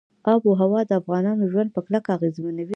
[0.31, 2.69] آب وهوا د افغانانو ژوند په کلکه اغېزمنوي.